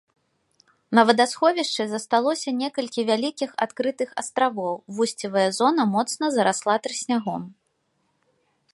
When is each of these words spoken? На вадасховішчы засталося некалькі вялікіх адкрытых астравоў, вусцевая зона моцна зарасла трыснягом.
На 0.99 1.01
вадасховішчы 1.09 1.85
засталося 1.91 2.49
некалькі 2.63 3.05
вялікіх 3.11 3.49
адкрытых 3.67 4.09
астравоў, 4.23 4.75
вусцевая 5.01 5.47
зона 5.61 5.81
моцна 5.97 6.25
зарасла 6.39 6.75
трыснягом. 6.87 7.41